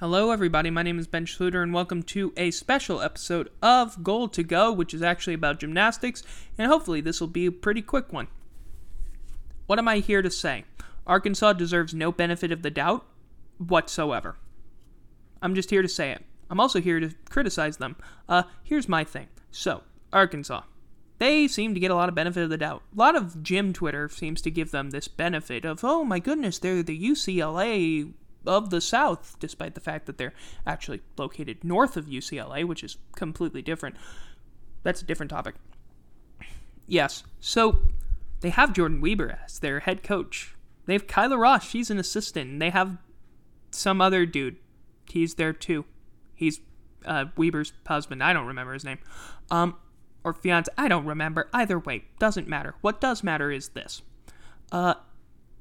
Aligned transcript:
Hello, 0.00 0.30
everybody. 0.30 0.70
My 0.70 0.84
name 0.84 1.00
is 1.00 1.08
Ben 1.08 1.26
Schluter, 1.26 1.60
and 1.60 1.74
welcome 1.74 2.04
to 2.04 2.32
a 2.36 2.52
special 2.52 3.02
episode 3.02 3.50
of 3.60 4.04
Goal 4.04 4.28
to 4.28 4.44
Go, 4.44 4.70
which 4.70 4.94
is 4.94 5.02
actually 5.02 5.34
about 5.34 5.58
gymnastics, 5.58 6.22
and 6.56 6.70
hopefully, 6.70 7.00
this 7.00 7.20
will 7.20 7.26
be 7.26 7.46
a 7.46 7.50
pretty 7.50 7.82
quick 7.82 8.12
one. 8.12 8.28
What 9.66 9.80
am 9.80 9.88
I 9.88 9.98
here 9.98 10.22
to 10.22 10.30
say? 10.30 10.66
Arkansas 11.04 11.54
deserves 11.54 11.94
no 11.94 12.12
benefit 12.12 12.52
of 12.52 12.62
the 12.62 12.70
doubt 12.70 13.06
whatsoever. 13.56 14.36
I'm 15.42 15.56
just 15.56 15.70
here 15.70 15.82
to 15.82 15.88
say 15.88 16.12
it. 16.12 16.24
I'm 16.48 16.60
also 16.60 16.80
here 16.80 17.00
to 17.00 17.12
criticize 17.28 17.78
them. 17.78 17.96
Uh, 18.28 18.44
here's 18.62 18.88
my 18.88 19.02
thing. 19.02 19.26
So, 19.50 19.82
Arkansas. 20.12 20.62
They 21.18 21.48
seem 21.48 21.74
to 21.74 21.80
get 21.80 21.90
a 21.90 21.96
lot 21.96 22.08
of 22.08 22.14
benefit 22.14 22.44
of 22.44 22.50
the 22.50 22.56
doubt. 22.56 22.84
A 22.94 22.96
lot 22.96 23.16
of 23.16 23.42
gym 23.42 23.72
Twitter 23.72 24.08
seems 24.08 24.40
to 24.42 24.50
give 24.52 24.70
them 24.70 24.90
this 24.90 25.08
benefit 25.08 25.64
of, 25.64 25.82
oh 25.82 26.04
my 26.04 26.20
goodness, 26.20 26.60
they're 26.60 26.84
the 26.84 27.10
UCLA 27.10 28.12
of 28.48 28.70
the 28.70 28.80
South, 28.80 29.36
despite 29.38 29.74
the 29.74 29.80
fact 29.80 30.06
that 30.06 30.18
they're 30.18 30.34
actually 30.66 31.00
located 31.16 31.62
north 31.62 31.96
of 31.96 32.06
UCLA, 32.06 32.64
which 32.64 32.82
is 32.82 32.96
completely 33.14 33.62
different. 33.62 33.96
That's 34.82 35.02
a 35.02 35.04
different 35.04 35.30
topic. 35.30 35.54
Yes, 36.86 37.22
so 37.38 37.80
they 38.40 38.50
have 38.50 38.72
Jordan 38.72 39.02
Wieber 39.02 39.38
as 39.44 39.58
their 39.58 39.80
head 39.80 40.02
coach. 40.02 40.54
They 40.86 40.94
have 40.94 41.06
Kyla 41.06 41.36
Ross, 41.36 41.68
she's 41.68 41.90
an 41.90 41.98
assistant. 41.98 42.58
They 42.58 42.70
have 42.70 42.96
some 43.70 44.00
other 44.00 44.24
dude. 44.24 44.56
He's 45.10 45.34
there 45.34 45.52
too. 45.52 45.84
He's 46.34 46.60
uh, 47.04 47.26
Wieber's 47.36 47.72
husband. 47.86 48.22
I 48.22 48.32
don't 48.32 48.46
remember 48.46 48.72
his 48.72 48.84
name. 48.84 48.98
Um, 49.50 49.76
or 50.24 50.32
fiance. 50.32 50.70
I 50.76 50.88
don't 50.88 51.04
remember. 51.04 51.48
Either 51.52 51.78
way, 51.78 52.04
doesn't 52.18 52.48
matter. 52.48 52.74
What 52.80 53.00
does 53.00 53.22
matter 53.22 53.50
is 53.50 53.70
this. 53.70 54.02
Uh, 54.72 54.94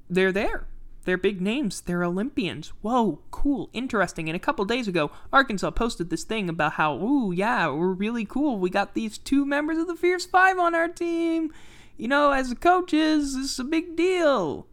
they're 0.09 0.31
there. 0.31 0.67
They're 1.07 1.17
big 1.17 1.39
names. 1.39 1.79
They're 1.79 2.03
Olympians. 2.03 2.73
Whoa, 2.81 3.21
cool, 3.31 3.69
interesting. 3.71 4.27
And 4.27 4.35
a 4.35 4.39
couple 4.39 4.65
days 4.65 4.89
ago, 4.89 5.09
Arkansas 5.31 5.71
posted 5.71 6.09
this 6.09 6.25
thing 6.25 6.49
about 6.49 6.73
how, 6.73 6.97
ooh, 6.97 7.31
yeah, 7.31 7.69
we're 7.69 7.93
really 7.93 8.25
cool. 8.25 8.59
We 8.59 8.69
got 8.69 8.93
these 8.93 9.17
two 9.17 9.45
members 9.45 9.77
of 9.77 9.87
the 9.87 9.95
Fierce 9.95 10.25
Five 10.25 10.59
on 10.59 10.75
our 10.75 10.89
team. 10.89 11.53
You 11.95 12.09
know, 12.09 12.31
as 12.31 12.53
coaches, 12.55 13.37
this 13.37 13.53
is 13.53 13.59
a 13.59 13.63
big 13.63 13.95
deal. 13.95 14.67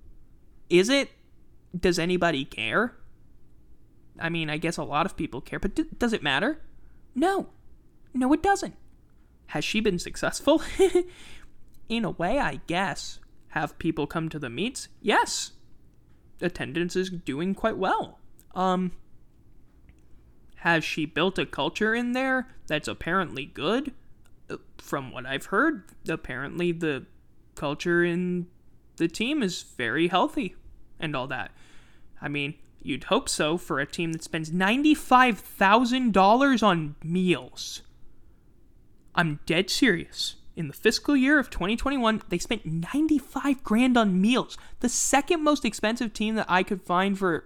Is 0.68 0.88
it? 0.88 1.10
Does 1.78 2.00
anybody 2.00 2.44
care? 2.44 2.96
I 4.18 4.28
mean, 4.28 4.50
I 4.50 4.56
guess 4.56 4.76
a 4.76 4.82
lot 4.82 5.06
of 5.06 5.16
people 5.16 5.40
care, 5.40 5.60
but 5.60 5.76
d- 5.76 5.84
does 5.96 6.12
it 6.12 6.24
matter? 6.24 6.60
No. 7.14 7.50
No, 8.12 8.32
it 8.32 8.42
doesn't. 8.42 8.74
Has 9.46 9.64
she 9.64 9.78
been 9.78 10.00
successful? 10.00 10.62
In 11.88 12.04
a 12.04 12.10
way, 12.10 12.40
I 12.40 12.58
guess. 12.66 13.20
Have 13.50 13.78
people 13.78 14.08
come 14.08 14.28
to 14.30 14.40
the 14.40 14.50
meets? 14.50 14.88
Yes. 15.00 15.52
Attendance 16.40 16.96
is 16.96 17.10
doing 17.10 17.54
quite 17.54 17.76
well. 17.76 18.18
Um, 18.54 18.92
has 20.56 20.84
she 20.84 21.04
built 21.04 21.38
a 21.38 21.46
culture 21.46 21.94
in 21.94 22.12
there 22.12 22.48
that's 22.66 22.88
apparently 22.88 23.44
good? 23.44 23.92
Uh, 24.48 24.56
from 24.78 25.12
what 25.12 25.26
I've 25.26 25.46
heard, 25.46 25.84
apparently 26.08 26.72
the 26.72 27.06
culture 27.54 28.04
in 28.04 28.46
the 28.96 29.08
team 29.08 29.42
is 29.42 29.62
very 29.62 30.08
healthy 30.08 30.54
and 31.00 31.16
all 31.16 31.26
that. 31.26 31.50
I 32.20 32.28
mean, 32.28 32.54
you'd 32.80 33.04
hope 33.04 33.28
so 33.28 33.58
for 33.58 33.80
a 33.80 33.86
team 33.86 34.12
that 34.12 34.22
spends 34.22 34.50
$95,000 34.50 36.62
on 36.62 36.94
meals. 37.02 37.82
I'm 39.14 39.40
dead 39.46 39.70
serious. 39.70 40.36
In 40.56 40.68
the 40.68 40.74
fiscal 40.74 41.16
year 41.16 41.38
of 41.38 41.50
2021, 41.50 42.22
they 42.28 42.38
spent 42.38 42.64
95 42.64 43.64
grand 43.64 43.96
on 43.96 44.20
meals. 44.20 44.56
The 44.80 44.88
second 44.88 45.42
most 45.42 45.64
expensive 45.64 46.12
team 46.12 46.36
that 46.36 46.46
I 46.48 46.62
could 46.62 46.82
find 46.82 47.18
for 47.18 47.44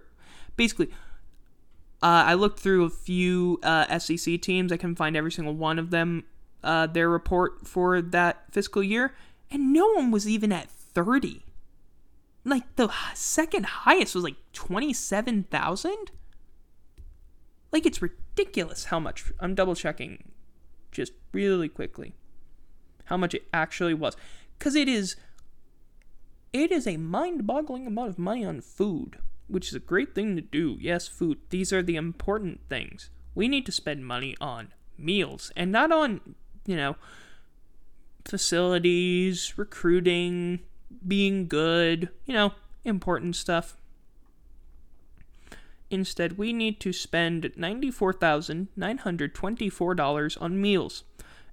basically 0.55 0.89
uh, 2.01 2.23
I 2.27 2.33
looked 2.35 2.59
through 2.59 2.85
a 2.85 2.89
few 2.89 3.59
uh, 3.61 3.97
SEC 3.99 4.41
teams. 4.41 4.71
I 4.71 4.77
can 4.77 4.95
find 4.95 5.17
every 5.17 5.31
single 5.31 5.53
one 5.53 5.79
of 5.79 5.89
them, 5.89 6.23
uh, 6.63 6.87
their 6.87 7.09
report 7.09 7.67
for 7.67 8.01
that 8.01 8.43
fiscal 8.51 8.81
year, 8.81 9.15
and 9.51 9.73
no 9.73 9.87
one 9.93 10.09
was 10.11 10.27
even 10.27 10.51
at 10.51 10.69
30. 10.69 11.43
Like 12.45 12.75
the 12.77 12.89
second 13.15 13.65
highest 13.65 14.15
was 14.15 14.23
like 14.23 14.37
27,000? 14.53 16.11
Like 17.71 17.85
it's 17.85 18.01
ridiculous 18.01 18.85
how 18.85 18.99
much. 18.99 19.31
I'm 19.39 19.53
double 19.53 19.75
checking 19.75 20.31
just 20.91 21.11
really 21.33 21.67
quickly 21.67 22.13
how 23.09 23.17
much 23.17 23.33
it 23.33 23.47
actually 23.53 23.93
was 23.93 24.15
cuz 24.59 24.75
it 24.75 24.87
is 24.87 25.15
it 26.51 26.71
is 26.71 26.87
a 26.87 26.97
mind-boggling 26.97 27.85
amount 27.85 28.09
of 28.09 28.17
money 28.17 28.43
on 28.43 28.61
food, 28.61 29.19
which 29.47 29.67
is 29.67 29.75
a 29.75 29.79
great 29.79 30.15
thing 30.15 30.35
to 30.35 30.41
do. 30.41 30.77
Yes, 30.79 31.07
food. 31.07 31.37
These 31.49 31.71
are 31.71 31.83
the 31.83 31.95
important 31.95 32.61
things. 32.67 33.11
We 33.35 33.47
need 33.47 33.67
to 33.67 33.71
spend 33.71 34.05
money 34.05 34.35
on 34.41 34.73
meals 34.97 35.51
and 35.55 35.71
not 35.71 35.91
on, 35.91 36.35
you 36.65 36.75
know, 36.75 36.95
facilities, 38.25 39.53
recruiting, 39.57 40.61
being 41.07 41.47
good, 41.47 42.09
you 42.25 42.33
know, 42.33 42.53
important 42.83 43.35
stuff. 43.35 43.77
Instead, 45.91 46.37
we 46.37 46.53
need 46.53 46.79
to 46.79 46.93
spend 46.93 47.51
$94,924 47.57 50.41
on 50.41 50.61
meals. 50.61 51.03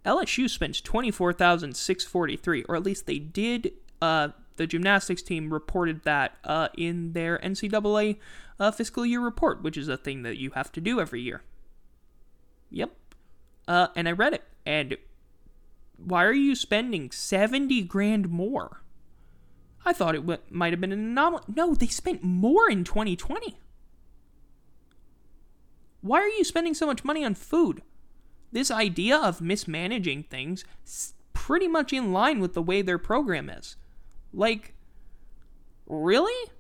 LSU 0.07 0.49
spends 0.49 0.81
$24,643, 0.81 2.65
or 2.69 2.77
at 2.77 2.85
least 2.85 3.07
they 3.07 3.19
did. 3.19 3.73
Uh, 4.01 4.29
the 4.57 4.67
gymnastics 4.67 5.23
team 5.23 5.53
reported 5.53 6.05
that 6.05 6.39
uh, 6.45 6.69
in 6.79 7.13
their 7.13 7.39
NCAA 7.39 8.17
uh, 8.59 8.71
fiscal 8.71 9.05
year 9.05 9.21
report, 9.21 9.63
which 9.63 9.77
is 9.77 9.89
a 9.89 9.97
thing 9.97 10.23
that 10.23 10.39
you 10.39 10.51
have 10.53 10.71
to 10.73 10.81
do 10.81 11.01
every 11.01 11.21
year. 11.21 11.43
Yep. 12.71 12.93
Uh, 13.69 13.89
and 13.97 14.09
I 14.09 14.13
read 14.13 14.33
it, 14.33 14.45
and 14.65 14.97
why 15.97 16.25
are 16.25 16.33
you 16.33 16.55
spending 16.55 17.11
70 17.11 17.83
grand 17.83 18.29
more? 18.29 18.83
I 19.85 19.93
thought 19.93 20.15
it 20.15 20.23
w- 20.23 20.41
might 20.51 20.73
have 20.73 20.81
been 20.81 20.93
an 20.93 21.01
anomaly. 21.01 21.45
No, 21.55 21.75
they 21.75 21.87
spent 21.89 22.23
more 22.23 22.71
in 22.71 22.85
2020. 22.85 23.59
Why 26.01 26.21
are 26.21 26.29
you 26.29 26.45
spending 26.45 26.75
so 26.75 26.87
much 26.87 27.05
money 27.05 27.25
on 27.25 27.35
food? 27.35 27.83
This 28.53 28.71
idea 28.71 29.17
of 29.17 29.41
mismanaging 29.41 30.25
things 30.25 30.65
pretty 31.33 31.69
much 31.69 31.93
in 31.93 32.13
line 32.13 32.41
with 32.41 32.55
the 32.55 32.63
way 32.63 32.83
their 32.83 32.99
program 32.99 33.51
is. 33.51 33.77
Like, 34.33 34.75
really? 35.87 36.51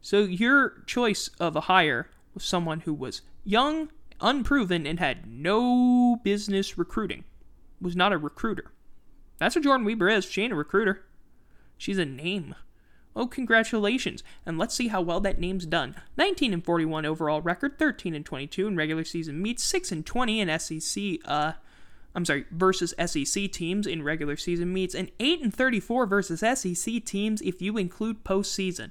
So 0.00 0.20
your 0.20 0.82
choice 0.86 1.30
of 1.38 1.54
a 1.56 1.62
hire 1.62 2.08
was 2.34 2.44
someone 2.44 2.80
who 2.80 2.94
was 2.94 3.22
young, 3.44 3.90
unproven, 4.20 4.86
and 4.86 4.98
had 4.98 5.26
no 5.26 6.20
business 6.24 6.76
recruiting. 6.76 7.24
Was 7.80 7.96
not 7.96 8.12
a 8.12 8.18
recruiter. 8.18 8.72
That's 9.38 9.54
what 9.54 9.64
Jordan 9.64 9.86
Wieber 9.86 10.12
is. 10.12 10.24
She 10.24 10.42
ain't 10.42 10.52
a 10.52 10.56
recruiter. 10.56 11.04
She's 11.76 11.98
a 11.98 12.04
name. 12.04 12.54
Oh, 13.14 13.26
congratulations. 13.26 14.22
And 14.46 14.58
let's 14.58 14.74
see 14.74 14.88
how 14.88 15.02
well 15.02 15.20
that 15.20 15.38
name's 15.38 15.66
done. 15.66 15.94
19 16.16 16.52
and 16.54 16.64
41 16.64 17.04
overall 17.04 17.42
record, 17.42 17.78
13 17.78 18.14
and 18.14 18.24
22 18.24 18.66
in 18.66 18.76
regular 18.76 19.04
season 19.04 19.42
meets, 19.42 19.62
6 19.64 19.92
and 19.92 20.06
20 20.06 20.40
in 20.40 20.58
SEC 20.58 21.02
uh 21.24 21.52
I'm 22.14 22.24
sorry, 22.24 22.44
versus 22.50 22.94
SEC 23.06 23.50
teams 23.50 23.86
in 23.86 24.02
regular 24.02 24.36
season 24.36 24.72
meets, 24.72 24.94
and 24.94 25.10
8 25.18 25.40
and 25.42 25.54
34 25.54 26.06
versus 26.06 26.40
SEC 26.40 27.04
teams 27.04 27.40
if 27.40 27.62
you 27.62 27.78
include 27.78 28.24
postseason. 28.24 28.90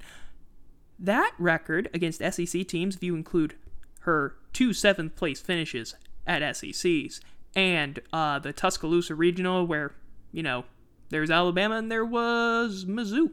That 0.97 1.33
record 1.37 1.89
against 1.93 2.19
SEC 2.19 2.67
teams, 2.67 2.95
if 2.95 3.03
you 3.03 3.15
include 3.15 3.55
her 4.01 4.35
two 4.53 4.73
seventh 4.73 5.15
place 5.15 5.39
finishes 5.39 5.95
at 6.25 6.55
SECs 6.55 7.21
and 7.55 7.99
uh, 8.11 8.39
the 8.39 8.53
Tuscaloosa 8.53 9.13
Regional, 9.13 9.65
where, 9.67 9.93
you 10.31 10.41
know, 10.41 10.65
there's 11.09 11.29
Alabama 11.29 11.75
and 11.75 11.91
there 11.91 12.05
was 12.05 12.85
Mizzou. 12.85 13.31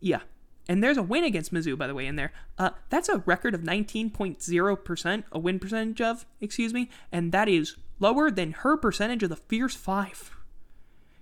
Yeah. 0.00 0.20
And 0.68 0.82
there's 0.84 0.96
a 0.96 1.02
win 1.02 1.24
against 1.24 1.52
Mizzou, 1.52 1.76
by 1.76 1.86
the 1.86 1.94
way, 1.94 2.06
in 2.06 2.16
there. 2.16 2.32
Uh, 2.56 2.70
that's 2.90 3.08
a 3.08 3.18
record 3.18 3.54
of 3.54 3.62
19.0%, 3.62 5.24
a 5.32 5.38
win 5.38 5.58
percentage 5.58 6.00
of, 6.00 6.26
excuse 6.40 6.72
me, 6.72 6.88
and 7.10 7.32
that 7.32 7.48
is 7.48 7.76
lower 7.98 8.30
than 8.30 8.52
her 8.52 8.76
percentage 8.76 9.22
of 9.22 9.30
the 9.30 9.36
Fierce 9.36 9.74
Five. 9.74 10.30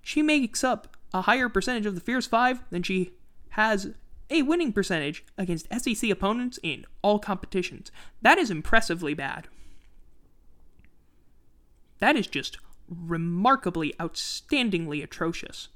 She 0.03 0.23
makes 0.23 0.63
up 0.63 0.97
a 1.15 1.23
higher 1.23 1.49
percentage 1.49 1.87
of 1.87 1.95
the 1.95 2.01
Fierce 2.01 2.27
Five 2.27 2.63
than 2.71 2.83
she 2.83 3.13
has 3.51 3.95
a 4.31 4.43
winning 4.43 4.73
percentage 4.73 5.25
against 5.37 5.67
SEC 5.73 6.11
opponents 6.11 6.59
in 6.63 6.85
all 7.03 7.19
competitions. 7.19 7.91
That 8.21 8.39
is 8.39 8.51
impressively 8.51 9.15
bad. 9.15 9.49
That 11.99 12.17
is 12.17 12.27
just 12.27 12.59
remarkably, 12.89 13.95
outstandingly 13.99 15.03
atrocious. 15.03 15.69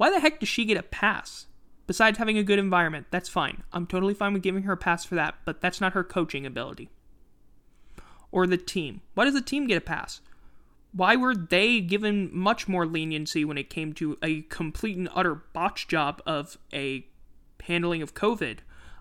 Why 0.00 0.08
the 0.08 0.20
heck 0.20 0.40
does 0.40 0.48
she 0.48 0.64
get 0.64 0.78
a 0.78 0.82
pass? 0.82 1.46
Besides 1.86 2.16
having 2.16 2.38
a 2.38 2.42
good 2.42 2.58
environment, 2.58 3.08
that's 3.10 3.28
fine. 3.28 3.64
I'm 3.70 3.86
totally 3.86 4.14
fine 4.14 4.32
with 4.32 4.42
giving 4.42 4.62
her 4.62 4.72
a 4.72 4.76
pass 4.78 5.04
for 5.04 5.14
that, 5.16 5.34
but 5.44 5.60
that's 5.60 5.78
not 5.78 5.92
her 5.92 6.02
coaching 6.02 6.46
ability. 6.46 6.88
Or 8.32 8.46
the 8.46 8.56
team. 8.56 9.02
Why 9.12 9.26
does 9.26 9.34
the 9.34 9.42
team 9.42 9.66
get 9.66 9.76
a 9.76 9.82
pass? 9.82 10.22
Why 10.94 11.16
were 11.16 11.34
they 11.34 11.82
given 11.82 12.30
much 12.32 12.66
more 12.66 12.86
leniency 12.86 13.44
when 13.44 13.58
it 13.58 13.68
came 13.68 13.92
to 13.92 14.16
a 14.22 14.40
complete 14.40 14.96
and 14.96 15.10
utter 15.14 15.34
botch 15.34 15.86
job 15.86 16.22
of 16.24 16.56
a 16.72 17.04
handling 17.64 18.00
of 18.00 18.14
COVID? 18.14 18.60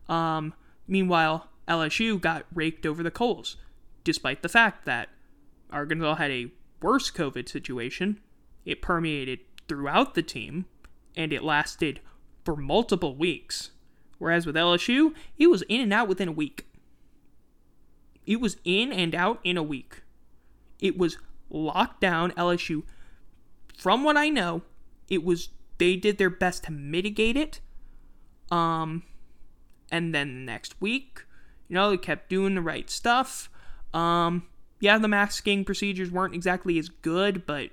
Um, 0.10 0.54
meanwhile, 0.86 1.48
LSU 1.66 2.20
got 2.20 2.46
raked 2.54 2.86
over 2.86 3.04
the 3.04 3.10
coals, 3.10 3.56
despite 4.04 4.42
the 4.42 4.50
fact 4.50 4.84
that 4.84 5.08
Arkansas 5.72 6.16
had 6.16 6.32
a 6.32 6.52
worse 6.82 7.10
COVID 7.10 7.48
situation. 7.48 8.20
It 8.66 8.82
permeated 8.82 9.40
throughout 9.70 10.14
the 10.14 10.24
team, 10.24 10.66
and 11.16 11.34
it 11.34 11.44
lasted 11.44 12.00
for 12.44 12.56
multiple 12.56 13.16
weeks. 13.16 13.72
Whereas 14.18 14.46
with 14.46 14.56
LSU, 14.56 15.14
it 15.38 15.48
was 15.48 15.64
in 15.64 15.82
and 15.82 15.94
out 15.94 16.08
within 16.08 16.28
a 16.28 16.34
week. 16.34 16.68
It 18.26 18.40
was 18.40 18.58
in 18.64 18.92
and 18.92 19.16
out 19.16 19.40
in 19.44 19.58
a 19.58 19.64
week. 19.64 20.04
It 20.80 20.98
was 20.98 21.18
locked 21.50 22.02
down. 22.02 22.32
LSU, 22.32 22.84
from 23.78 24.04
what 24.04 24.18
I 24.18 24.30
know, 24.30 24.62
it 25.08 25.24
was 25.24 25.50
they 25.78 25.96
did 25.96 26.18
their 26.18 26.30
best 26.30 26.66
to 26.66 26.72
mitigate 26.72 27.38
it. 27.38 27.62
Um, 28.52 29.04
and 29.92 30.14
then 30.14 30.46
next 30.46 30.80
week, 30.82 31.26
you 31.68 31.76
know, 31.76 31.90
they 31.90 31.98
kept 31.98 32.30
doing 32.30 32.56
the 32.56 32.62
right 32.62 32.90
stuff. 32.90 33.50
Um, 33.94 34.48
yeah, 34.80 34.98
the 34.98 35.08
masking 35.08 35.66
procedures 35.66 36.12
weren't 36.12 36.36
exactly 36.36 36.78
as 36.78 36.90
good, 36.90 37.46
but 37.46 37.70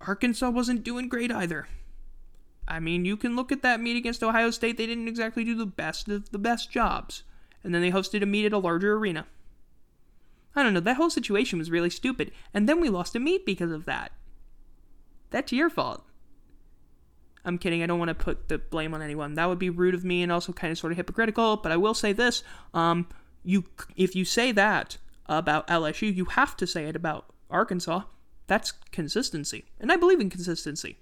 Arkansas 0.00 0.50
wasn't 0.50 0.84
doing 0.84 1.08
great 1.08 1.30
either. 1.30 1.68
I 2.68 2.80
mean, 2.80 3.04
you 3.04 3.16
can 3.16 3.36
look 3.36 3.52
at 3.52 3.62
that 3.62 3.80
meet 3.80 3.96
against 3.96 4.22
Ohio 4.22 4.50
State. 4.50 4.76
They 4.76 4.86
didn't 4.86 5.08
exactly 5.08 5.44
do 5.44 5.54
the 5.54 5.66
best 5.66 6.08
of 6.08 6.30
the 6.30 6.38
best 6.38 6.70
jobs. 6.70 7.22
And 7.62 7.74
then 7.74 7.82
they 7.82 7.90
hosted 7.90 8.22
a 8.22 8.26
meet 8.26 8.46
at 8.46 8.52
a 8.52 8.58
larger 8.58 8.94
arena. 8.94 9.26
I 10.54 10.62
don't 10.62 10.72
know, 10.72 10.80
that 10.80 10.96
whole 10.96 11.10
situation 11.10 11.58
was 11.58 11.70
really 11.70 11.90
stupid. 11.90 12.32
And 12.54 12.68
then 12.68 12.80
we 12.80 12.88
lost 12.88 13.14
a 13.14 13.20
meet 13.20 13.44
because 13.44 13.70
of 13.70 13.84
that. 13.84 14.12
That's 15.30 15.52
your 15.52 15.68
fault. 15.68 16.02
I'm 17.44 17.58
kidding. 17.58 17.82
I 17.82 17.86
don't 17.86 18.00
want 18.00 18.08
to 18.08 18.14
put 18.14 18.48
the 18.48 18.58
blame 18.58 18.92
on 18.92 19.02
anyone. 19.02 19.34
That 19.34 19.48
would 19.48 19.58
be 19.58 19.70
rude 19.70 19.94
of 19.94 20.04
me 20.04 20.22
and 20.22 20.32
also 20.32 20.52
kind 20.52 20.72
of 20.72 20.78
sort 20.78 20.92
of 20.92 20.96
hypocritical. 20.96 21.58
But 21.58 21.70
I 21.72 21.76
will 21.76 21.94
say 21.94 22.12
this: 22.12 22.42
um, 22.74 23.08
you 23.44 23.64
if 23.94 24.16
you 24.16 24.24
say 24.24 24.50
that 24.52 24.98
about 25.26 25.68
LSU, 25.68 26.12
you 26.14 26.24
have 26.24 26.56
to 26.56 26.66
say 26.66 26.86
it 26.86 26.96
about 26.96 27.26
Arkansas. 27.48 28.02
That's 28.48 28.72
consistency, 28.90 29.64
and 29.78 29.92
I 29.92 29.96
believe 29.96 30.20
in 30.20 30.28
consistency. 30.28 30.98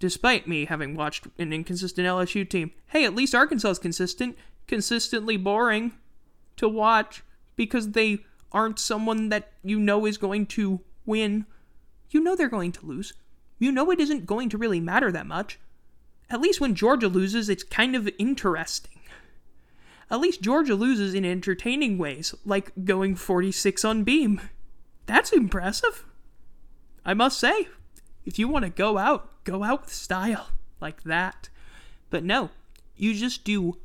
Despite 0.00 0.48
me 0.48 0.64
having 0.66 0.94
watched 0.94 1.28
an 1.38 1.52
inconsistent 1.52 2.06
LSU 2.06 2.48
team, 2.48 2.72
hey, 2.88 3.04
at 3.04 3.14
least 3.14 3.34
Arkansas 3.34 3.70
is 3.70 3.78
consistent, 3.78 4.36
consistently 4.66 5.36
boring 5.36 5.92
to 6.56 6.68
watch 6.68 7.22
because 7.56 7.92
they 7.92 8.18
aren't 8.52 8.78
someone 8.78 9.28
that 9.28 9.52
you 9.62 9.78
know 9.78 10.06
is 10.06 10.18
going 10.18 10.46
to 10.46 10.80
win. 11.06 11.46
You 12.10 12.20
know 12.20 12.36
they're 12.36 12.48
going 12.48 12.72
to 12.72 12.86
lose 12.86 13.12
you 13.58 13.72
know 13.72 13.90
it 13.90 14.00
isn't 14.00 14.26
going 14.26 14.48
to 14.50 14.58
really 14.58 14.80
matter 14.80 15.10
that 15.12 15.26
much. 15.26 15.58
At 16.30 16.40
least 16.40 16.60
when 16.60 16.74
Georgia 16.74 17.08
loses, 17.08 17.48
it's 17.48 17.62
kind 17.62 17.94
of 17.94 18.08
interesting. 18.18 19.00
At 20.10 20.20
least 20.20 20.42
Georgia 20.42 20.74
loses 20.74 21.14
in 21.14 21.24
entertaining 21.24 21.96
ways, 21.98 22.34
like 22.44 22.72
going 22.84 23.16
46 23.16 23.84
on 23.84 24.04
beam. 24.04 24.40
That's 25.06 25.32
impressive. 25.32 26.04
I 27.04 27.14
must 27.14 27.38
say, 27.38 27.68
if 28.24 28.38
you 28.38 28.48
want 28.48 28.64
to 28.64 28.70
go 28.70 28.98
out, 28.98 29.30
go 29.44 29.62
out 29.62 29.82
with 29.82 29.92
style, 29.92 30.48
like 30.80 31.04
that. 31.04 31.48
But 32.10 32.24
no, 32.24 32.50
you 32.96 33.14
just 33.14 33.44
do 33.44 33.78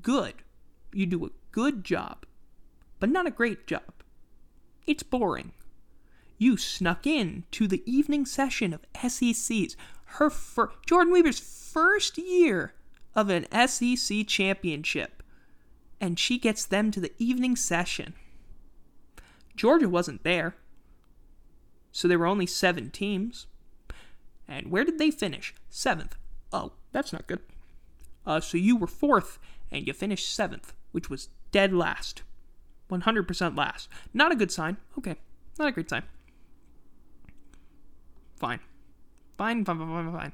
good. 0.00 0.34
You 0.92 1.06
do 1.06 1.26
a 1.26 1.30
good 1.50 1.84
job, 1.84 2.26
but 3.00 3.10
not 3.10 3.26
a 3.26 3.30
great 3.30 3.66
job. 3.66 3.92
It's 4.86 5.02
boring 5.02 5.52
you 6.42 6.56
snuck 6.56 7.06
in 7.06 7.44
to 7.52 7.68
the 7.68 7.82
evening 7.86 8.26
session 8.26 8.74
of 8.74 8.84
SEC's 9.08 9.76
her 10.16 10.28
fir- 10.28 10.72
Jordan 10.84 11.12
Wieber's 11.12 11.38
first 11.38 12.18
year 12.18 12.74
of 13.14 13.30
an 13.30 13.46
SEC 13.68 14.26
championship, 14.26 15.22
and 16.00 16.18
she 16.18 16.38
gets 16.38 16.66
them 16.66 16.90
to 16.90 17.00
the 17.00 17.12
evening 17.16 17.54
session. 17.54 18.14
Georgia 19.54 19.88
wasn't 19.88 20.24
there, 20.24 20.56
so 21.92 22.08
there 22.08 22.18
were 22.18 22.26
only 22.26 22.46
seven 22.46 22.90
teams. 22.90 23.46
And 24.48 24.70
where 24.70 24.84
did 24.84 24.98
they 24.98 25.10
finish? 25.10 25.54
Seventh. 25.70 26.16
Oh, 26.52 26.72
that's 26.92 27.12
not 27.12 27.26
good. 27.26 27.40
Uh, 28.26 28.40
so 28.40 28.56
you 28.56 28.76
were 28.76 28.86
fourth, 28.86 29.38
and 29.70 29.86
you 29.86 29.92
finished 29.92 30.34
seventh, 30.34 30.72
which 30.92 31.08
was 31.10 31.28
dead 31.50 31.72
last. 31.72 32.22
100% 32.90 33.56
last. 33.56 33.88
Not 34.12 34.32
a 34.32 34.36
good 34.36 34.50
sign. 34.50 34.76
Okay, 34.98 35.16
not 35.58 35.68
a 35.68 35.72
great 35.72 35.88
sign. 35.88 36.02
Fine. 38.36 38.60
Fine, 39.38 39.64
fine, 39.64 39.78
fine, 39.78 39.88
fine, 39.88 40.12
fine. 40.12 40.32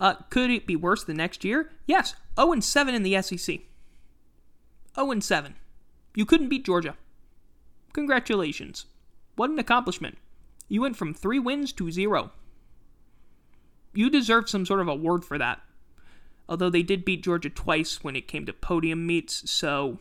Uh, 0.00 0.14
could 0.30 0.50
it 0.50 0.66
be 0.66 0.74
worse 0.74 1.04
the 1.04 1.14
next 1.14 1.44
year? 1.44 1.70
Yes. 1.86 2.14
0 2.36 2.52
and 2.52 2.64
7 2.64 2.94
in 2.94 3.02
the 3.02 3.20
SEC. 3.22 3.60
0 4.96 5.10
and 5.10 5.22
7. 5.22 5.54
You 6.16 6.26
couldn't 6.26 6.48
beat 6.48 6.64
Georgia. 6.64 6.96
Congratulations. 7.92 8.86
What 9.36 9.50
an 9.50 9.58
accomplishment. 9.58 10.18
You 10.68 10.80
went 10.80 10.96
from 10.96 11.14
3 11.14 11.38
wins 11.38 11.72
to 11.74 11.90
0. 11.90 12.32
You 13.92 14.10
deserve 14.10 14.48
some 14.48 14.66
sort 14.66 14.80
of 14.80 14.88
award 14.88 15.24
for 15.24 15.38
that. 15.38 15.60
Although 16.48 16.70
they 16.70 16.82
did 16.82 17.04
beat 17.04 17.22
Georgia 17.22 17.50
twice 17.50 18.02
when 18.02 18.16
it 18.16 18.28
came 18.28 18.46
to 18.46 18.52
podium 18.52 19.06
meets, 19.06 19.50
so 19.50 19.98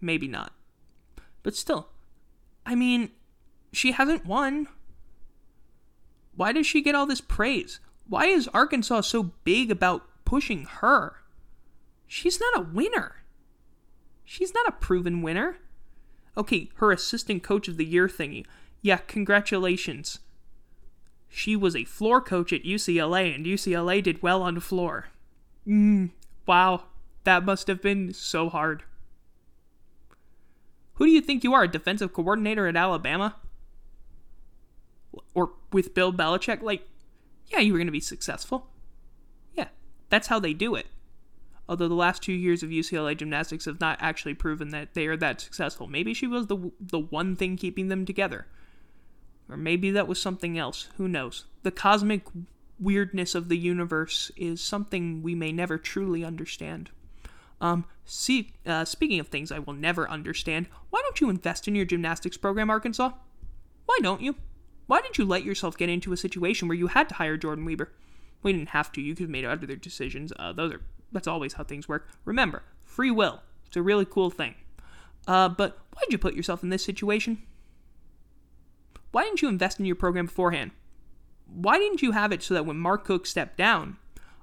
maybe 0.00 0.26
not. 0.28 0.52
But 1.42 1.54
still, 1.54 1.88
I 2.64 2.74
mean, 2.74 3.10
she 3.72 3.92
hasn't 3.92 4.26
won. 4.26 4.68
Why 6.34 6.52
does 6.52 6.66
she 6.66 6.82
get 6.82 6.94
all 6.94 7.06
this 7.06 7.20
praise? 7.20 7.80
Why 8.06 8.26
is 8.26 8.48
Arkansas 8.48 9.02
so 9.02 9.34
big 9.44 9.70
about 9.70 10.06
pushing 10.24 10.64
her? 10.64 11.16
She's 12.06 12.40
not 12.40 12.58
a 12.58 12.68
winner. 12.68 13.24
She's 14.24 14.54
not 14.54 14.68
a 14.68 14.72
proven 14.72 15.22
winner. 15.22 15.58
Okay, 16.36 16.70
her 16.76 16.90
assistant 16.90 17.42
coach 17.42 17.68
of 17.68 17.76
the 17.76 17.84
year 17.84 18.08
thingy. 18.08 18.44
Yeah, 18.82 18.96
congratulations. 18.96 20.18
She 21.34 21.56
was 21.56 21.74
a 21.74 21.84
floor 21.84 22.20
coach 22.20 22.52
at 22.52 22.64
UCLA, 22.64 23.34
and 23.34 23.44
UCLA 23.44 24.02
did 24.02 24.22
well 24.22 24.42
on 24.42 24.54
the 24.54 24.60
floor. 24.60 25.08
Mmm, 25.66 26.10
wow, 26.46 26.84
that 27.24 27.44
must 27.44 27.66
have 27.66 27.82
been 27.82 28.12
so 28.12 28.48
hard. 28.48 28.84
Who 30.94 31.06
do 31.06 31.10
you 31.10 31.20
think 31.20 31.42
you 31.42 31.52
are, 31.54 31.64
a 31.64 31.68
defensive 31.68 32.12
coordinator 32.12 32.68
at 32.68 32.76
Alabama? 32.76 33.36
or 35.34 35.52
with 35.72 35.94
Bill 35.94 36.12
Belichick, 36.12 36.62
like, 36.62 36.88
yeah, 37.48 37.60
you 37.60 37.72
were 37.72 37.78
going 37.78 37.86
to 37.86 37.92
be 37.92 38.00
successful. 38.00 38.68
Yeah, 39.54 39.68
that's 40.08 40.28
how 40.28 40.38
they 40.38 40.54
do 40.54 40.74
it. 40.74 40.86
Although 41.68 41.88
the 41.88 41.94
last 41.94 42.22
two 42.22 42.32
years 42.32 42.62
of 42.62 42.70
UCLA 42.70 43.16
gymnastics 43.16 43.64
have 43.64 43.80
not 43.80 43.98
actually 44.00 44.34
proven 44.34 44.68
that 44.70 44.94
they 44.94 45.06
are 45.06 45.16
that 45.16 45.40
successful. 45.40 45.86
Maybe 45.86 46.12
she 46.12 46.26
was 46.26 46.46
the 46.46 46.72
the 46.78 46.98
one 46.98 47.36
thing 47.36 47.56
keeping 47.56 47.88
them 47.88 48.04
together, 48.04 48.46
or 49.48 49.56
maybe 49.56 49.90
that 49.90 50.08
was 50.08 50.20
something 50.20 50.58
else. 50.58 50.88
Who 50.96 51.08
knows? 51.08 51.44
The 51.62 51.70
cosmic 51.70 52.22
weirdness 52.78 53.34
of 53.34 53.48
the 53.48 53.58
universe 53.58 54.30
is 54.36 54.60
something 54.60 55.22
we 55.22 55.34
may 55.34 55.52
never 55.52 55.78
truly 55.78 56.24
understand. 56.24 56.90
Um, 57.60 57.84
see, 58.04 58.52
uh, 58.66 58.84
speaking 58.84 59.20
of 59.20 59.28
things 59.28 59.52
I 59.52 59.58
will 59.58 59.74
never 59.74 60.08
understand, 60.08 60.66
why 60.90 61.00
don't 61.02 61.20
you 61.20 61.30
invest 61.30 61.68
in 61.68 61.74
your 61.74 61.84
gymnastics 61.86 62.36
program, 62.36 62.70
Arkansas? 62.70 63.10
Why 63.86 63.98
don't 64.02 64.20
you? 64.20 64.34
Why 64.86 65.00
did 65.00 65.16
you 65.16 65.24
let 65.24 65.44
yourself 65.44 65.78
get 65.78 65.88
into 65.88 66.12
a 66.12 66.16
situation 66.16 66.68
where 66.68 66.76
you 66.76 66.88
had 66.88 67.08
to 67.08 67.14
hire 67.14 67.36
Jordan 67.36 67.66
Wieber? 67.66 67.88
We 68.42 68.52
didn't 68.52 68.70
have 68.70 68.92
to. 68.92 69.00
You 69.00 69.14
could 69.14 69.24
have 69.24 69.30
made 69.30 69.46
other 69.46 69.66
decisions. 69.76 70.32
Uh, 70.38 70.52
those 70.52 70.74
are 70.74 70.80
that's 71.12 71.28
always 71.28 71.54
how 71.54 71.64
things 71.64 71.88
work. 71.88 72.08
Remember, 72.24 72.62
free 72.84 73.10
will. 73.10 73.40
It's 73.66 73.76
a 73.76 73.82
really 73.82 74.04
cool 74.04 74.30
thing. 74.30 74.56
Uh, 75.26 75.48
but 75.48 75.78
why'd 75.94 76.10
you 76.10 76.18
put 76.18 76.34
yourself 76.34 76.62
in 76.62 76.68
this 76.68 76.84
situation? 76.84 77.42
Why 79.14 79.22
didn't 79.22 79.42
you 79.42 79.48
invest 79.48 79.78
in 79.78 79.86
your 79.86 79.94
program 79.94 80.26
beforehand? 80.26 80.72
Why 81.46 81.78
didn't 81.78 82.02
you 82.02 82.10
have 82.10 82.32
it 82.32 82.42
so 82.42 82.52
that 82.52 82.66
when 82.66 82.76
Mark 82.76 83.04
Cook 83.04 83.26
stepped 83.26 83.56
down, 83.56 83.96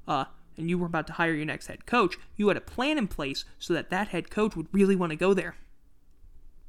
uh, 0.07 0.23
and 0.55 0.69
you 0.69 0.77
were 0.77 0.85
about 0.85 1.07
to 1.07 1.13
hire 1.13 1.33
your 1.33 1.45
next 1.45 1.67
head 1.67 1.85
coach, 1.85 2.15
you 2.37 2.47
had 2.47 2.55
a 2.55 2.61
plan 2.61 2.97
in 2.97 3.09
place 3.09 3.43
so 3.59 3.73
that 3.73 3.89
that 3.89 4.07
head 4.07 4.31
coach 4.31 4.55
would 4.55 4.67
really 4.71 4.95
want 4.95 5.09
to 5.09 5.17
go 5.17 5.33
there. 5.33 5.57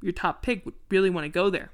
Your 0.01 0.11
top 0.11 0.41
pick 0.41 0.65
would 0.65 0.73
really 0.89 1.09
want 1.09 1.23
to 1.23 1.29
go 1.29 1.49
there. 1.49 1.71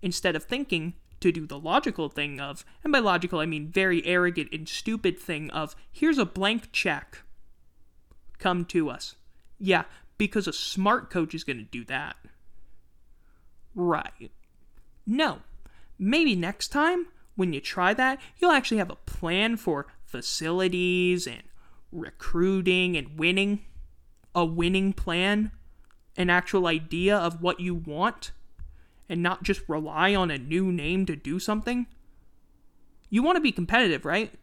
Instead 0.00 0.34
of 0.34 0.44
thinking 0.44 0.94
to 1.20 1.30
do 1.30 1.46
the 1.46 1.58
logical 1.58 2.08
thing 2.08 2.40
of, 2.40 2.64
and 2.82 2.90
by 2.90 3.00
logical 3.00 3.38
I 3.38 3.44
mean 3.44 3.68
very 3.68 4.02
arrogant 4.06 4.48
and 4.50 4.66
stupid 4.66 5.18
thing 5.18 5.50
of, 5.50 5.76
here's 5.92 6.16
a 6.16 6.24
blank 6.24 6.72
check. 6.72 7.24
Come 8.38 8.64
to 8.66 8.88
us. 8.88 9.16
Yeah, 9.58 9.84
because 10.16 10.48
a 10.48 10.52
smart 10.54 11.10
coach 11.10 11.34
is 11.34 11.44
going 11.44 11.58
to 11.58 11.64
do 11.64 11.84
that. 11.84 12.16
Right. 13.74 14.30
No. 15.06 15.40
Maybe 15.98 16.36
next 16.36 16.68
time, 16.68 17.06
when 17.36 17.52
you 17.52 17.60
try 17.60 17.94
that, 17.94 18.20
you'll 18.38 18.52
actually 18.52 18.78
have 18.78 18.90
a 18.90 18.96
plan 18.96 19.56
for 19.56 19.86
facilities 20.04 21.26
and 21.26 21.42
recruiting 21.92 22.96
and 22.96 23.18
winning. 23.18 23.64
A 24.34 24.44
winning 24.44 24.92
plan. 24.92 25.50
An 26.16 26.30
actual 26.30 26.66
idea 26.66 27.16
of 27.16 27.42
what 27.42 27.60
you 27.60 27.74
want 27.74 28.32
and 29.08 29.22
not 29.22 29.42
just 29.42 29.68
rely 29.68 30.14
on 30.14 30.30
a 30.30 30.38
new 30.38 30.70
name 30.70 31.06
to 31.06 31.16
do 31.16 31.38
something? 31.38 31.86
You 33.08 33.22
want 33.22 33.36
to 33.36 33.40
be 33.40 33.52
competitive, 33.52 34.04
right? 34.04 34.34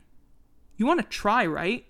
You 0.77 0.85
want 0.85 1.01
to 1.01 1.07
try, 1.07 1.45
right? 1.45 1.85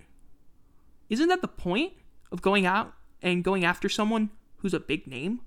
Isn't 1.09 1.29
that 1.29 1.41
the 1.41 1.47
point 1.47 1.93
of 2.31 2.41
going 2.41 2.65
out 2.65 2.93
and 3.21 3.43
going 3.43 3.65
after 3.65 3.89
someone 3.89 4.29
who's 4.57 4.73
a 4.73 4.79
big 4.79 5.07
name. 5.07 5.41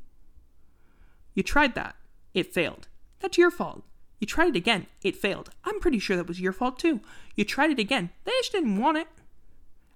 You 1.34 1.42
tried 1.42 1.74
that. 1.74 1.96
It 2.34 2.52
failed. 2.52 2.88
That's 3.20 3.38
your 3.38 3.50
fault. 3.50 3.84
You 4.18 4.26
tried 4.26 4.48
it 4.48 4.56
again. 4.56 4.86
It 5.02 5.16
failed. 5.16 5.50
I'm 5.64 5.80
pretty 5.80 5.98
sure 5.98 6.16
that 6.16 6.26
was 6.26 6.40
your 6.40 6.52
fault 6.52 6.78
too. 6.78 7.00
You 7.36 7.44
tried 7.44 7.70
it 7.70 7.78
again. 7.78 8.10
They 8.24 8.32
just 8.38 8.52
didn't 8.52 8.80
want 8.80 8.98
it. 8.98 9.08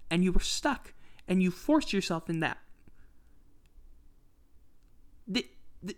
And 0.09 0.23
you 0.23 0.31
were 0.31 0.39
stuck. 0.39 0.93
And 1.27 1.41
you 1.41 1.51
forced 1.51 1.93
yourself 1.93 2.29
in 2.29 2.39
that. 2.41 2.57
The, 5.27 5.47
the, 5.81 5.95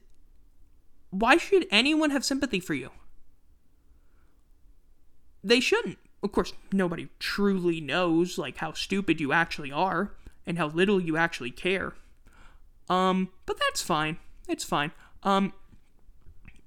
why 1.10 1.38
should 1.38 1.65
anyone 1.72 2.12
have 2.12 2.25
sympathy 2.25 2.60
for 2.60 2.74
you? 2.74 2.91
They 5.44 5.60
shouldn't. 5.60 6.00
Of 6.24 6.32
course, 6.32 6.53
nobody 6.72 7.10
truly 7.20 7.79
knows 7.79 8.38
like 8.38 8.58
how 8.58 8.74
stupid 8.74 9.22
you 9.22 9.32
actually 9.32 9.72
are 9.72 10.13
and 10.48 10.58
how 10.58 10.67
little 10.67 11.00
you 11.00 11.17
actually 11.17 11.51
care. 11.51 11.94
Um, 12.89 13.29
but 13.46 13.60
that's 13.60 13.82
fine. 13.82 14.17
It's 14.48 14.63
fine. 14.63 14.91
Um, 15.24 15.53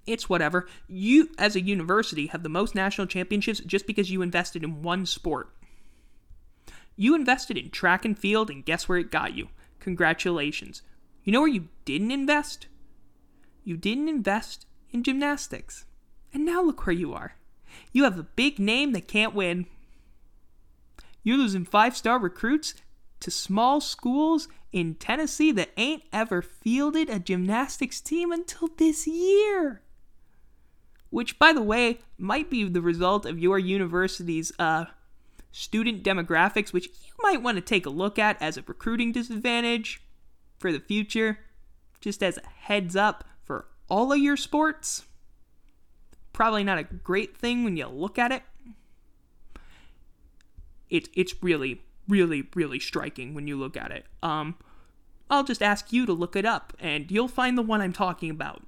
it's 0.08 0.28
whatever. 0.28 0.66
You, 0.88 1.30
as 1.38 1.54
a 1.54 1.60
university, 1.60 2.28
have 2.28 2.42
the 2.42 2.48
most 2.48 2.74
national 2.74 3.06
championships 3.06 3.60
just 3.60 3.86
because 3.86 4.10
you 4.10 4.22
invested 4.22 4.64
in 4.64 4.82
one 4.82 5.06
sport. 5.06 5.50
You 6.96 7.14
invested 7.14 7.56
in 7.56 7.70
track 7.70 8.04
and 8.04 8.18
field, 8.18 8.50
and 8.50 8.64
guess 8.64 8.88
where 8.88 8.98
it 8.98 9.10
got 9.10 9.34
you? 9.34 9.48
Congratulations. 9.80 10.82
You 11.22 11.32
know 11.32 11.40
where 11.40 11.48
you 11.48 11.68
didn't 11.84 12.10
invest? 12.10 12.66
You 13.64 13.76
didn't 13.76 14.08
invest 14.08 14.66
in 14.90 15.02
gymnastics. 15.02 15.84
And 16.32 16.44
now 16.44 16.62
look 16.62 16.86
where 16.86 16.94
you 16.94 17.12
are. 17.12 17.34
You 17.92 18.04
have 18.04 18.18
a 18.18 18.22
big 18.22 18.58
name 18.58 18.92
that 18.92 19.08
can't 19.08 19.34
win. 19.34 19.66
You're 21.22 21.36
losing 21.36 21.64
five 21.64 21.96
star 21.96 22.18
recruits 22.18 22.74
to 23.20 23.30
small 23.30 23.80
schools 23.80 24.48
in 24.72 24.94
Tennessee 24.94 25.52
that 25.52 25.70
ain't 25.76 26.02
ever 26.12 26.42
fielded 26.42 27.10
a 27.10 27.18
gymnastics 27.18 28.00
team 28.00 28.32
until 28.32 28.68
this 28.76 29.06
year. 29.06 29.82
Which, 31.10 31.38
by 31.38 31.52
the 31.52 31.62
way, 31.62 32.00
might 32.18 32.50
be 32.50 32.64
the 32.64 32.82
result 32.82 33.24
of 33.24 33.38
your 33.38 33.58
university's 33.58 34.52
uh, 34.58 34.86
student 35.50 36.02
demographics, 36.02 36.72
which 36.72 36.88
you 36.88 37.12
might 37.22 37.42
want 37.42 37.56
to 37.56 37.62
take 37.62 37.86
a 37.86 37.90
look 37.90 38.18
at 38.18 38.40
as 38.42 38.56
a 38.56 38.62
recruiting 38.62 39.12
disadvantage 39.12 40.02
for 40.58 40.70
the 40.70 40.80
future, 40.80 41.38
just 42.00 42.22
as 42.22 42.38
a 42.38 42.46
heads 42.46 42.94
up 42.94 43.24
for 43.42 43.66
all 43.88 44.12
of 44.12 44.18
your 44.18 44.36
sports. 44.36 45.04
Probably 46.32 46.62
not 46.62 46.78
a 46.78 46.84
great 46.84 47.36
thing 47.36 47.64
when 47.64 47.76
you 47.76 47.86
look 47.86 48.18
at 48.18 48.32
it. 48.32 48.42
It, 50.90 51.08
it's 51.14 51.42
really 51.42 51.82
really, 52.08 52.48
really 52.54 52.80
striking 52.80 53.34
when 53.34 53.46
you 53.46 53.56
look 53.56 53.76
at 53.76 53.92
it. 53.92 54.06
Um, 54.22 54.56
I'll 55.30 55.44
just 55.44 55.62
ask 55.62 55.92
you 55.92 56.06
to 56.06 56.12
look 56.12 56.34
it 56.34 56.46
up, 56.46 56.72
and 56.80 57.10
you'll 57.10 57.28
find 57.28 57.56
the 57.56 57.62
one 57.62 57.80
I'm 57.80 57.92
talking 57.92 58.30
about. 58.30 58.62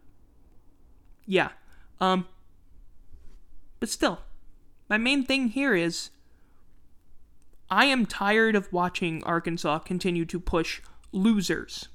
Yeah. 1.27 1.49
Um, 2.01 2.27
but 3.79 3.89
still, 3.89 4.21
my 4.89 4.99
main 4.99 5.25
thing 5.25 5.49
here 5.49 5.75
is 5.75 6.11
I 7.71 7.85
am 7.85 8.07
tired 8.07 8.57
of 8.57 8.73
watching 8.73 9.23
Arkansas 9.25 9.81
continue 9.81 10.25
to 10.27 10.41
push 10.41 10.81
losers. 11.13 11.89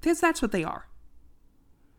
Because 0.00 0.20
that's 0.20 0.40
what 0.40 0.52
they 0.52 0.62
are. 0.62 0.86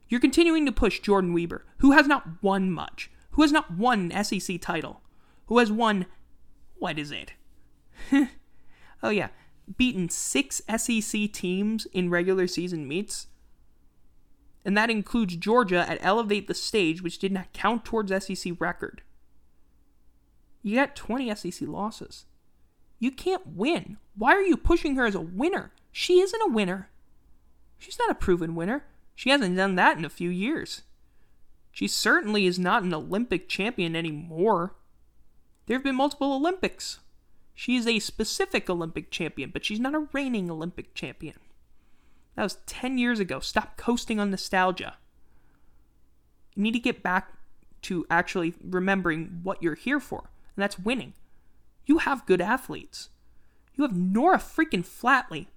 You're 0.08 0.22
continuing 0.22 0.66
to 0.66 0.72
push 0.72 1.00
Jordan 1.02 1.36
Wieber, 1.36 1.62
who 1.80 1.92
has 1.92 2.08
not 2.08 2.42
won 2.42 2.72
much, 2.72 3.12
who 3.32 3.42
has 3.42 3.52
not 3.52 3.72
won 3.72 4.12
an 4.12 4.24
SEC 4.24 4.60
title, 4.62 5.02
who 5.48 5.60
has 5.60 5.72
won, 5.72 6.06
what 6.78 6.98
is 6.98 7.12
it? 7.12 7.34
Oh, 9.02 9.10
yeah. 9.10 9.30
Beaten 9.78 10.10
six 10.10 10.62
SEC 10.78 11.32
teams 11.32 11.86
in 11.94 12.10
regular 12.10 12.48
season 12.48 12.88
meets. 12.88 13.28
And 14.66 14.78
that 14.78 14.90
includes 14.90 15.36
Georgia 15.36 15.90
at 15.90 16.00
Elevate 16.02 16.48
the 16.48 16.54
Stage, 16.54 17.02
which 17.02 17.20
did 17.20 17.32
not 17.32 17.54
count 17.54 17.86
towards 17.86 18.12
SEC 18.26 18.54
record. 18.60 19.02
You 20.62 20.76
got 20.76 20.96
20 20.96 21.34
SEC 21.36 21.68
losses. 21.68 22.26
You 23.00 23.12
can't 23.12 23.48
win. 23.48 23.98
Why 24.16 24.34
are 24.34 24.42
you 24.42 24.58
pushing 24.58 24.96
her 24.96 25.06
as 25.06 25.16
a 25.16 25.22
winner? 25.22 25.72
She 25.92 26.20
isn't 26.20 26.42
a 26.42 26.52
winner. 26.52 26.90
She's 27.78 27.98
not 27.98 28.12
a 28.12 28.16
proven 28.16 28.56
winner. 28.56 28.86
She 29.16 29.30
hasn't 29.30 29.56
done 29.56 29.76
that 29.76 29.98
in 29.98 30.04
a 30.04 30.10
few 30.10 30.30
years. 30.30 30.82
She 31.72 31.88
certainly 31.88 32.46
is 32.46 32.60
not 32.60 32.84
an 32.84 32.94
Olympic 32.94 33.48
champion 33.48 33.96
anymore. 33.96 34.76
There 35.66 35.78
have 35.78 35.84
been 35.84 35.96
multiple 35.96 36.34
Olympics. 36.34 37.00
She 37.54 37.76
is 37.76 37.88
a 37.88 38.00
specific 38.00 38.70
Olympic 38.70 39.12
champion, 39.12 39.52
but 39.52 39.64
she's 39.64 39.80
not 39.80 39.96
a 39.96 40.08
reigning 40.12 40.50
Olympic 40.50 40.94
champion. 40.94 41.36
That 42.36 42.44
was 42.44 42.58
10 42.66 42.98
years 42.98 43.20
ago. 43.20 43.40
Stop 43.40 43.78
coasting 43.78 44.20
on 44.20 44.32
nostalgia. 44.32 44.98
You 46.56 46.64
need 46.64 46.74
to 46.74 46.80
get 46.80 47.04
back 47.04 47.34
to 47.84 48.06
actually 48.10 48.54
remembering 48.62 49.40
what 49.44 49.62
you're 49.64 49.76
here 49.76 50.00
for, 50.00 50.30
and 50.56 50.64
that's 50.64 50.80
winning. 50.80 51.14
You 51.86 52.00
have 52.00 52.26
good 52.26 52.42
athletes. 52.42 53.10
You 53.76 53.84
have 53.84 53.96
Nora 53.96 54.38
freaking 54.38 54.86
Flatley. 54.86 55.48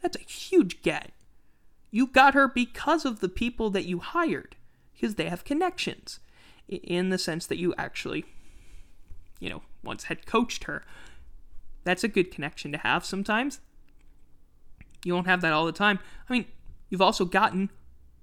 That's 0.00 0.16
a 0.16 0.20
huge 0.20 0.82
get. 0.82 1.10
You 1.90 2.06
got 2.06 2.34
her 2.34 2.48
because 2.48 3.04
of 3.04 3.20
the 3.20 3.28
people 3.28 3.70
that 3.70 3.86
you 3.86 3.98
hired, 3.98 4.56
because 4.92 5.16
they 5.16 5.28
have 5.28 5.44
connections, 5.44 6.20
in 6.68 7.10
the 7.10 7.18
sense 7.18 7.46
that 7.46 7.58
you 7.58 7.74
actually, 7.76 8.24
you 9.40 9.50
know, 9.50 9.62
once 9.82 10.04
had 10.04 10.26
coached 10.26 10.64
her. 10.64 10.84
That's 11.84 12.04
a 12.04 12.08
good 12.08 12.30
connection 12.30 12.72
to 12.72 12.78
have 12.78 13.04
sometimes. 13.04 13.60
You 15.04 15.14
won't 15.14 15.26
have 15.26 15.42
that 15.42 15.52
all 15.52 15.66
the 15.66 15.72
time. 15.72 15.98
I 16.28 16.32
mean, 16.32 16.46
you've 16.88 17.02
also 17.02 17.24
gotten 17.24 17.70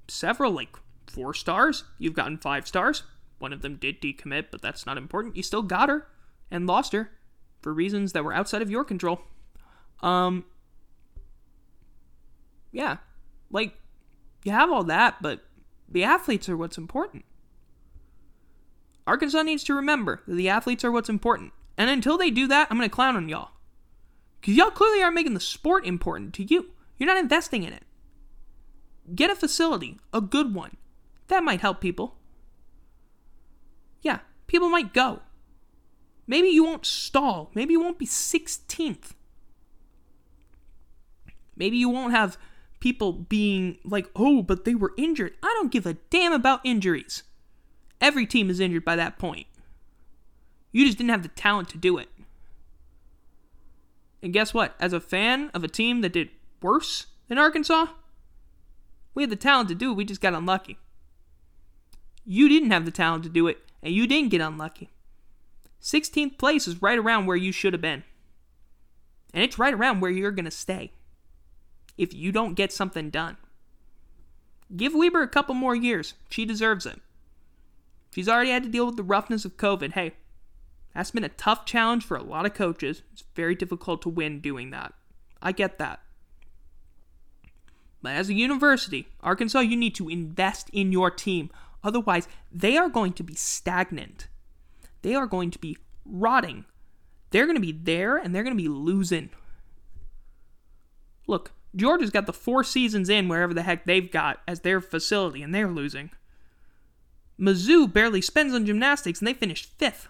several, 0.07 0.51
like 0.51 0.75
four 1.07 1.33
stars. 1.33 1.83
You've 1.97 2.13
gotten 2.13 2.37
five 2.37 2.67
stars. 2.67 3.03
One 3.39 3.53
of 3.53 3.61
them 3.61 3.75
did 3.75 4.01
decommit, 4.01 4.45
but 4.51 4.61
that's 4.61 4.85
not 4.85 4.97
important. 4.97 5.35
You 5.35 5.43
still 5.43 5.61
got 5.61 5.89
her 5.89 6.07
and 6.49 6.67
lost 6.67 6.93
her 6.93 7.11
for 7.61 7.73
reasons 7.73 8.13
that 8.13 8.23
were 8.23 8.33
outside 8.33 8.61
of 8.61 8.69
your 8.69 8.83
control. 8.83 9.21
Um, 10.01 10.45
yeah, 12.71 12.97
like 13.51 13.73
you 14.43 14.51
have 14.51 14.71
all 14.71 14.83
that, 14.85 15.21
but 15.21 15.43
the 15.87 16.03
athletes 16.03 16.49
are 16.49 16.57
what's 16.57 16.77
important. 16.77 17.25
Arkansas 19.05 19.41
needs 19.43 19.63
to 19.65 19.73
remember 19.73 20.21
that 20.27 20.35
the 20.35 20.49
athletes 20.49 20.83
are 20.83 20.91
what's 20.91 21.09
important. 21.09 21.53
And 21.77 21.89
until 21.89 22.17
they 22.17 22.29
do 22.29 22.47
that, 22.47 22.67
I'm 22.69 22.77
going 22.77 22.89
to 22.89 22.93
clown 22.93 23.15
on 23.15 23.29
y'all. 23.29 23.51
Because 24.41 24.55
y'all 24.55 24.71
clearly 24.71 25.03
aren't 25.03 25.15
making 25.15 25.35
the 25.35 25.39
sport 25.39 25.85
important 25.85 26.33
to 26.33 26.43
you. 26.43 26.71
You're 26.97 27.07
not 27.07 27.19
investing 27.19 27.63
in 27.63 27.73
it. 27.73 27.83
Get 29.13 29.29
a 29.29 29.35
facility, 29.35 29.99
a 30.11 30.19
good 30.19 30.53
one. 30.53 30.77
That 31.27 31.43
might 31.43 31.61
help 31.61 31.79
people. 31.79 32.15
Yeah, 34.01 34.19
people 34.47 34.69
might 34.69 34.93
go. 34.93 35.19
Maybe 36.25 36.47
you 36.47 36.63
won't 36.63 36.85
stall. 36.85 37.51
Maybe 37.53 37.73
you 37.73 37.81
won't 37.81 37.99
be 37.99 38.07
16th. 38.07 39.11
Maybe 41.55 41.77
you 41.77 41.89
won't 41.89 42.13
have 42.13 42.37
people 42.79 43.13
being 43.13 43.77
like, 43.83 44.09
oh, 44.15 44.41
but 44.41 44.65
they 44.65 44.73
were 44.73 44.93
injured. 44.97 45.33
I 45.43 45.55
don't 45.59 45.71
give 45.71 45.85
a 45.85 45.97
damn 46.09 46.33
about 46.33 46.61
injuries. 46.63 47.23
Every 47.99 48.25
team 48.25 48.49
is 48.49 48.59
injured 48.59 48.85
by 48.85 48.95
that 48.95 49.19
point. 49.19 49.45
You 50.71 50.85
just 50.85 50.97
didn't 50.97 51.11
have 51.11 51.23
the 51.23 51.29
talent 51.29 51.69
to 51.69 51.77
do 51.77 51.97
it. 51.97 52.09
And 54.23 54.33
guess 54.33 54.53
what? 54.53 54.75
As 54.79 54.93
a 54.93 54.99
fan 54.99 55.49
of 55.53 55.63
a 55.63 55.67
team 55.67 56.01
that 56.01 56.13
did 56.13 56.29
worse 56.61 57.07
than 57.27 57.37
Arkansas, 57.37 57.87
we 59.13 59.23
had 59.23 59.29
the 59.29 59.35
talent 59.35 59.69
to 59.69 59.75
do 59.75 59.91
it, 59.91 59.95
we 59.95 60.05
just 60.05 60.21
got 60.21 60.33
unlucky. 60.33 60.77
You 62.25 62.47
didn't 62.47 62.71
have 62.71 62.85
the 62.85 62.91
talent 62.91 63.23
to 63.23 63.29
do 63.29 63.47
it, 63.47 63.59
and 63.81 63.93
you 63.93 64.05
didn't 64.05 64.29
get 64.29 64.41
unlucky. 64.41 64.89
16th 65.81 66.37
place 66.37 66.67
is 66.67 66.81
right 66.81 66.99
around 66.99 67.25
where 67.25 67.37
you 67.37 67.51
should 67.51 67.73
have 67.73 67.81
been. 67.81 68.03
And 69.33 69.43
it's 69.43 69.57
right 69.57 69.73
around 69.73 69.99
where 69.99 70.11
you're 70.11 70.31
going 70.31 70.45
to 70.45 70.51
stay 70.51 70.91
if 71.97 72.13
you 72.13 72.31
don't 72.31 72.53
get 72.53 72.71
something 72.71 73.09
done. 73.09 73.37
Give 74.75 74.93
Wieber 74.93 75.23
a 75.23 75.27
couple 75.27 75.55
more 75.55 75.75
years. 75.75 76.13
She 76.29 76.45
deserves 76.45 76.85
it. 76.85 77.01
She's 78.13 78.29
already 78.29 78.51
had 78.51 78.63
to 78.63 78.69
deal 78.69 78.85
with 78.85 78.97
the 78.97 79.03
roughness 79.03 79.45
of 79.45 79.57
COVID. 79.57 79.93
Hey, 79.93 80.13
that's 80.93 81.11
been 81.11 81.23
a 81.23 81.29
tough 81.29 81.65
challenge 81.65 82.05
for 82.05 82.17
a 82.17 82.23
lot 82.23 82.45
of 82.45 82.53
coaches. 82.53 83.03
It's 83.13 83.23
very 83.35 83.55
difficult 83.55 84.01
to 84.03 84.09
win 84.09 84.41
doing 84.41 84.71
that. 84.71 84.93
I 85.41 85.51
get 85.51 85.77
that. 85.79 86.01
But 88.01 88.13
as 88.13 88.29
a 88.29 88.33
university, 88.33 89.07
Arkansas, 89.21 89.59
you 89.59 89.77
need 89.77 89.95
to 89.95 90.09
invest 90.09 90.69
in 90.71 90.91
your 90.91 91.11
team. 91.11 91.49
Otherwise, 91.83 92.27
they 92.51 92.77
are 92.77 92.89
going 92.89 93.13
to 93.13 93.23
be 93.23 93.35
stagnant. 93.35 94.27
They 95.01 95.15
are 95.15 95.27
going 95.27 95.51
to 95.51 95.59
be 95.59 95.77
rotting. 96.05 96.65
They're 97.29 97.45
going 97.45 97.55
to 97.55 97.61
be 97.61 97.71
there 97.71 98.17
and 98.17 98.35
they're 98.35 98.43
going 98.43 98.55
to 98.55 98.61
be 98.61 98.69
losing. 98.69 99.29
Look, 101.27 101.51
Georgia's 101.75 102.09
got 102.09 102.25
the 102.25 102.33
four 102.33 102.63
seasons 102.63 103.07
in 103.07 103.27
wherever 103.27 103.53
the 103.53 103.63
heck 103.63 103.85
they've 103.85 104.11
got 104.11 104.41
as 104.47 104.61
their 104.61 104.81
facility 104.81 105.41
and 105.41 105.55
they're 105.55 105.69
losing. 105.69 106.11
Mizzou 107.39 107.91
barely 107.91 108.21
spends 108.21 108.53
on 108.53 108.65
gymnastics 108.65 109.19
and 109.19 109.27
they 109.27 109.33
finished 109.33 109.71
fifth. 109.77 110.07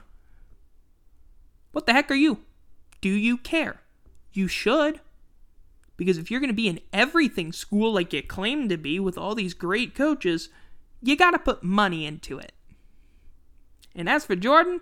What 1.71 1.85
the 1.85 1.93
heck 1.93 2.11
are 2.11 2.15
you? 2.15 2.39
Do 2.99 3.09
you 3.09 3.37
care? 3.37 3.81
You 4.33 4.47
should. 4.47 5.01
Because 5.97 6.17
if 6.17 6.31
you're 6.31 6.39
going 6.39 6.49
to 6.49 6.55
be 6.55 6.67
an 6.67 6.79
everything 6.91 7.51
school 7.51 7.93
like 7.93 8.13
you 8.13 8.23
claim 8.23 8.69
to 8.69 8.77
be 8.77 8.99
with 8.99 9.17
all 9.17 9.35
these 9.35 9.53
great 9.53 9.95
coaches, 9.95 10.49
you 11.01 11.15
got 11.15 11.31
to 11.31 11.39
put 11.39 11.63
money 11.63 12.05
into 12.05 12.39
it. 12.39 12.53
And 13.95 14.09
as 14.09 14.25
for 14.25 14.35
Jordan, 14.35 14.81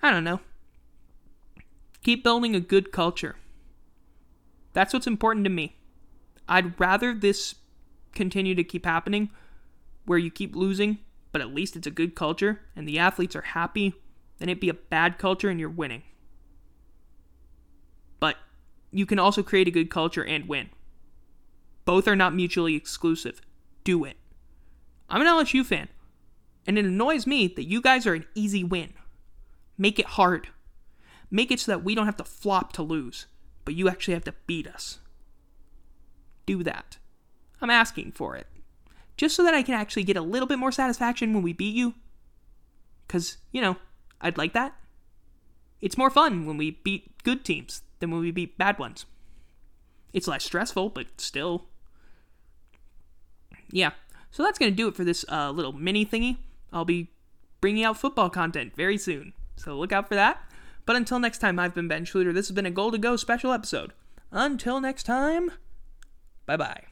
I 0.00 0.10
don't 0.10 0.24
know. 0.24 0.40
Keep 2.02 2.22
building 2.22 2.54
a 2.54 2.60
good 2.60 2.92
culture. 2.92 3.36
That's 4.72 4.92
what's 4.92 5.06
important 5.06 5.44
to 5.44 5.50
me. 5.50 5.76
I'd 6.48 6.78
rather 6.78 7.14
this 7.14 7.54
continue 8.12 8.54
to 8.54 8.64
keep 8.64 8.84
happening 8.84 9.30
where 10.04 10.18
you 10.18 10.30
keep 10.30 10.54
losing, 10.54 10.98
but 11.32 11.40
at 11.40 11.54
least 11.54 11.76
it's 11.76 11.86
a 11.86 11.90
good 11.90 12.14
culture 12.14 12.60
and 12.76 12.86
the 12.86 12.98
athletes 12.98 13.34
are 13.34 13.42
happy, 13.42 13.94
than 14.38 14.48
it 14.48 14.60
be 14.60 14.68
a 14.68 14.74
bad 14.74 15.18
culture 15.18 15.48
and 15.48 15.58
you're 15.60 15.68
winning. 15.68 16.02
But 18.20 18.36
you 18.90 19.06
can 19.06 19.18
also 19.18 19.42
create 19.42 19.68
a 19.68 19.72
good 19.72 19.90
culture 19.90 20.24
and 20.24 20.48
win. 20.48 20.70
Both 21.84 22.08
are 22.08 22.16
not 22.16 22.34
mutually 22.34 22.74
exclusive. 22.74 23.40
Do 23.84 24.04
it. 24.04 24.16
I'm 25.10 25.20
an 25.20 25.26
LSU 25.26 25.64
fan, 25.64 25.88
and 26.66 26.78
it 26.78 26.84
annoys 26.84 27.26
me 27.26 27.46
that 27.48 27.68
you 27.68 27.82
guys 27.82 28.06
are 28.06 28.14
an 28.14 28.26
easy 28.34 28.64
win. 28.64 28.94
Make 29.76 29.98
it 29.98 30.06
hard. 30.06 30.48
Make 31.30 31.50
it 31.50 31.60
so 31.60 31.72
that 31.72 31.84
we 31.84 31.94
don't 31.94 32.06
have 32.06 32.16
to 32.16 32.24
flop 32.24 32.72
to 32.74 32.82
lose, 32.82 33.26
but 33.64 33.74
you 33.74 33.88
actually 33.88 34.14
have 34.14 34.24
to 34.24 34.34
beat 34.46 34.66
us. 34.66 35.00
Do 36.46 36.62
that. 36.62 36.98
I'm 37.60 37.70
asking 37.70 38.12
for 38.12 38.36
it. 38.36 38.46
Just 39.16 39.36
so 39.36 39.42
that 39.44 39.54
I 39.54 39.62
can 39.62 39.74
actually 39.74 40.04
get 40.04 40.16
a 40.16 40.22
little 40.22 40.48
bit 40.48 40.58
more 40.58 40.72
satisfaction 40.72 41.32
when 41.32 41.42
we 41.42 41.52
beat 41.52 41.74
you. 41.74 41.94
Because, 43.06 43.36
you 43.52 43.60
know, 43.60 43.76
I'd 44.24 44.38
like 44.38 44.54
that. 44.54 44.74
It's 45.80 45.98
more 45.98 46.10
fun 46.10 46.46
when 46.46 46.56
we 46.56 46.72
beat 46.82 47.22
good 47.22 47.44
teams 47.44 47.82
than 48.00 48.10
when 48.10 48.20
we 48.20 48.30
beat 48.30 48.56
bad 48.58 48.78
ones. 48.78 49.04
It's 50.14 50.26
less 50.26 50.44
stressful, 50.44 50.88
but 50.88 51.06
still. 51.18 51.66
Yeah. 53.70 53.90
So 54.30 54.42
that's 54.42 54.58
going 54.58 54.72
to 54.72 54.76
do 54.76 54.88
it 54.88 54.96
for 54.96 55.04
this 55.04 55.24
uh, 55.30 55.50
little 55.50 55.72
mini 55.72 56.06
thingy. 56.06 56.38
I'll 56.72 56.84
be 56.86 57.10
bringing 57.60 57.84
out 57.84 57.98
football 57.98 58.30
content 58.30 58.74
very 58.74 58.96
soon. 58.96 59.34
So 59.56 59.78
look 59.78 59.92
out 59.92 60.08
for 60.08 60.14
that. 60.14 60.42
But 60.86 60.96
until 60.96 61.18
next 61.18 61.38
time, 61.38 61.58
I've 61.58 61.74
been 61.74 61.88
Ben 61.88 62.04
Schluter. 62.04 62.32
This 62.32 62.48
has 62.48 62.54
been 62.54 62.66
a 62.66 62.70
Goal 62.70 62.90
to 62.90 62.98
Go 62.98 63.16
special 63.16 63.52
episode. 63.52 63.92
Until 64.32 64.80
next 64.80 65.04
time, 65.04 65.52
bye 66.46 66.56
bye. 66.56 66.84